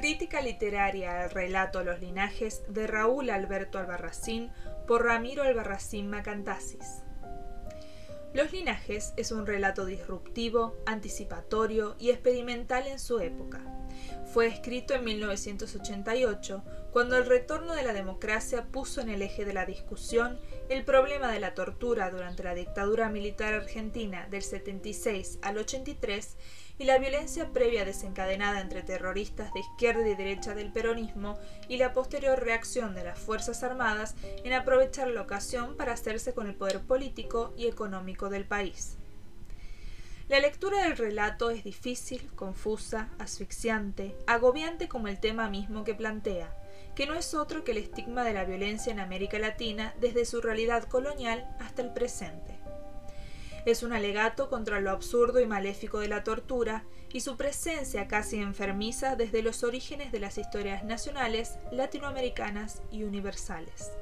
[0.00, 4.50] Crítica literaria al relato Los linajes de Raúl Alberto Albarracín
[4.86, 7.02] por Ramiro Albarracín Macantasis.
[8.32, 13.60] Los linajes es un relato disruptivo, anticipatorio y experimental en su época.
[14.32, 19.52] Fue escrito en 1988, cuando el retorno de la democracia puso en el eje de
[19.52, 20.40] la discusión
[20.70, 26.38] el problema de la tortura durante la dictadura militar argentina del 76 al 83
[26.80, 31.92] y la violencia previa desencadenada entre terroristas de izquierda y derecha del peronismo y la
[31.92, 34.14] posterior reacción de las Fuerzas Armadas
[34.44, 38.96] en aprovechar la ocasión para hacerse con el poder político y económico del país.
[40.30, 46.56] La lectura del relato es difícil, confusa, asfixiante, agobiante como el tema mismo que plantea,
[46.94, 50.40] que no es otro que el estigma de la violencia en América Latina desde su
[50.40, 52.59] realidad colonial hasta el presente.
[53.66, 58.38] Es un alegato contra lo absurdo y maléfico de la tortura y su presencia casi
[58.38, 63.92] enfermiza desde los orígenes de las historias nacionales, latinoamericanas y universales.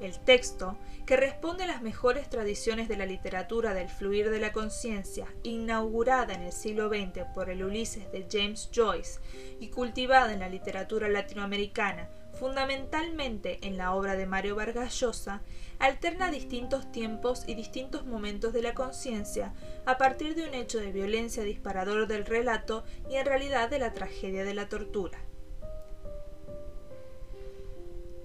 [0.00, 4.52] El texto, que responde a las mejores tradiciones de la literatura del fluir de la
[4.52, 9.18] conciencia, inaugurada en el siglo XX por el Ulises de James Joyce
[9.58, 15.42] y cultivada en la literatura latinoamericana fundamentalmente en la obra de Mario Vargas Llosa,
[15.78, 19.54] alterna distintos tiempos y distintos momentos de la conciencia
[19.86, 23.92] a partir de un hecho de violencia disparador del relato y en realidad de la
[23.92, 25.27] tragedia de la tortura.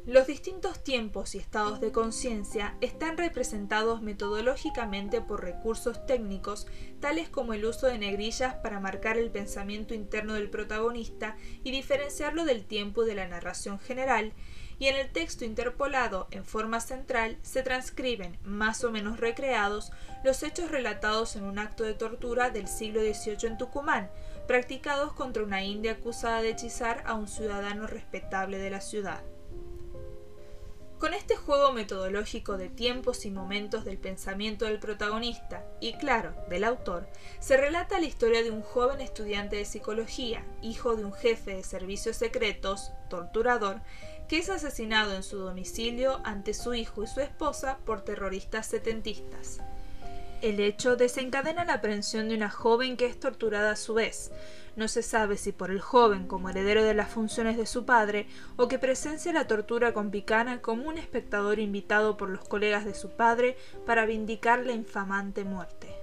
[0.06, 6.68] Los distintos tiempos y estados de conciencia están representados metodológicamente por recursos técnicos
[7.00, 12.44] tales como el uso de negrillas para marcar el pensamiento interno del protagonista y diferenciarlo
[12.44, 14.34] del tiempo de la narración general,
[14.78, 19.94] y en el texto interpolado en forma central se transcriben, más o menos recreados,
[20.26, 24.12] los hechos relatados en un acto de tortura del siglo XVIII en Tucumán,
[24.50, 29.24] practicados contra una india acusada de hechizar a un ciudadano respetable de la ciudad.
[31.04, 36.64] Con este juego metodológico de tiempos y momentos del pensamiento del protagonista y, claro, del
[36.64, 37.10] autor,
[37.42, 41.64] se relata la historia de un joven estudiante de psicología, hijo de un jefe de
[41.64, 43.82] servicios secretos, torturador,
[44.30, 49.60] que es asesinado en su domicilio ante su hijo y su esposa por terroristas setentistas.
[50.44, 54.30] El hecho desencadena la aprehensión de una joven que es torturada a su vez.
[54.76, 58.28] No se sabe si por el joven como heredero de las funciones de su padre
[58.58, 62.94] o que presencia la tortura con Picana como un espectador invitado por los colegas de
[62.94, 63.56] su padre
[63.86, 66.03] para vindicar la infamante muerte.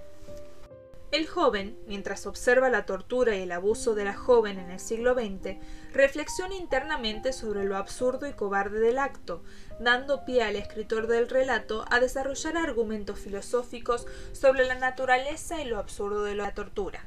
[1.12, 5.14] El joven, mientras observa la tortura y el abuso de la joven en el siglo
[5.14, 5.56] XX,
[5.92, 9.42] reflexiona internamente sobre lo absurdo y cobarde del acto,
[9.80, 15.78] dando pie al escritor del relato a desarrollar argumentos filosóficos sobre la naturaleza y lo
[15.78, 17.04] absurdo de la tortura.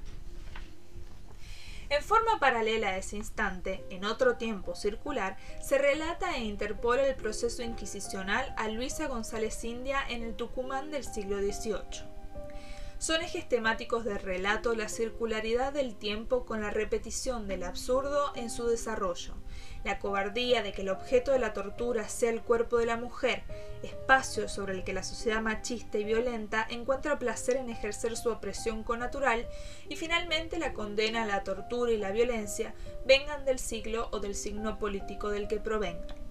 [1.87, 7.15] En forma paralela a ese instante, en otro tiempo circular, se relata e interpola el
[7.15, 12.12] proceso inquisicional a Luisa González India en el Tucumán del siglo XVIII.
[13.03, 18.49] Son ejes temáticos del relato la circularidad del tiempo con la repetición del absurdo en
[18.49, 19.33] su desarrollo,
[19.83, 23.43] la cobardía de que el objeto de la tortura sea el cuerpo de la mujer,
[23.83, 28.85] espacio sobre el que la sociedad machista y violenta encuentra placer en ejercer su opresión
[28.85, 29.49] connatural,
[29.89, 32.73] y finalmente la condena a la tortura y la violencia,
[33.05, 36.22] vengan del siglo o del signo político del que provengan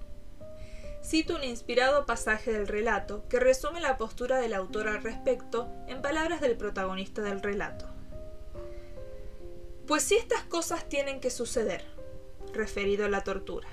[1.05, 6.01] cito un inspirado pasaje del relato que resume la postura del autor al respecto en
[6.01, 7.89] palabras del protagonista del relato.
[9.87, 11.85] Pues si estas cosas tienen que suceder,
[12.53, 13.69] referido a la tortura,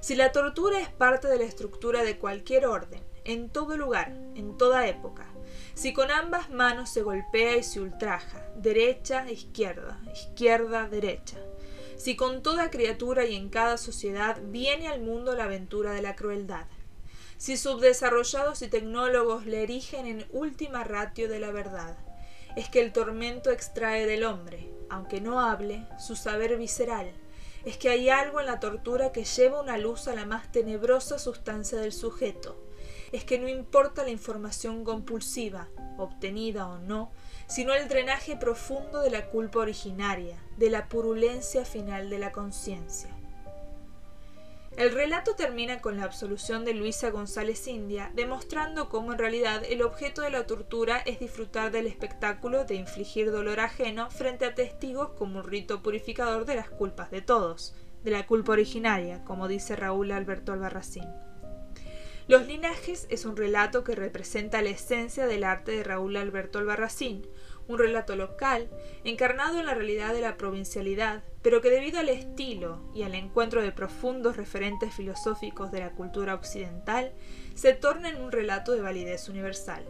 [0.00, 4.56] si la tortura es parte de la estructura de cualquier orden, en todo lugar, en
[4.56, 5.26] toda época,
[5.74, 11.38] si con ambas manos se golpea y se ultraja, derecha, izquierda, izquierda, derecha,
[11.98, 16.14] si con toda criatura y en cada sociedad viene al mundo la aventura de la
[16.14, 16.66] crueldad,
[17.36, 21.98] si subdesarrollados y tecnólogos le erigen en última ratio de la verdad,
[22.56, 27.12] es que el tormento extrae del hombre, aunque no hable, su saber visceral,
[27.64, 31.18] es que hay algo en la tortura que lleva una luz a la más tenebrosa
[31.18, 32.56] sustancia del sujeto,
[33.10, 37.10] es que no importa la información compulsiva, obtenida o no,
[37.48, 43.10] sino el drenaje profundo de la culpa originaria, de la purulencia final de la conciencia.
[44.76, 49.82] El relato termina con la absolución de Luisa González India, demostrando cómo en realidad el
[49.82, 55.10] objeto de la tortura es disfrutar del espectáculo de infligir dolor ajeno frente a testigos
[55.18, 57.74] como un rito purificador de las culpas de todos,
[58.04, 61.08] de la culpa originaria, como dice Raúl Alberto Albarracín.
[62.28, 67.26] Los linajes es un relato que representa la esencia del arte de Raúl Alberto Albarracín,
[67.68, 68.68] un relato local,
[69.04, 73.62] encarnado en la realidad de la provincialidad, pero que debido al estilo y al encuentro
[73.62, 77.12] de profundos referentes filosóficos de la cultura occidental,
[77.54, 79.84] se torna en un relato de validez universal.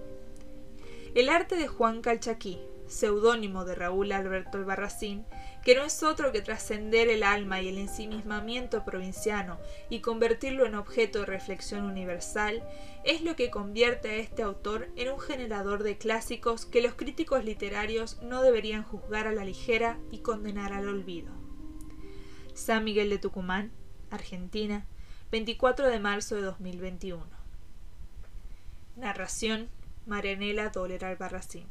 [1.15, 5.25] El arte de Juan Calchaquí, seudónimo de Raúl Alberto Albarracín,
[5.69, 9.59] que no es otro que trascender el alma y el ensimismamiento provinciano
[9.91, 12.67] y convertirlo en objeto de reflexión universal,
[13.05, 17.44] es lo que convierte a este autor en un generador de clásicos que los críticos
[17.44, 21.35] literarios no deberían juzgar a la ligera y condenar al olvido.
[22.55, 23.71] San Miguel de Tucumán,
[24.09, 24.87] Argentina,
[25.31, 27.26] 24 de marzo de 2021.
[28.97, 29.69] Narración
[30.06, 31.69] Marianela Doler Albarracín.